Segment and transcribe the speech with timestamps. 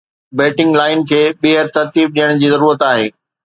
[0.39, 3.09] batting line کي ٻيهر ترتيب ڏيڻ جي ضرورت آهي